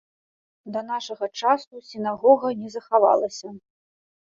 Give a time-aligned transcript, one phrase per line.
[0.77, 3.47] Да нашага часу сінагога не захавалася.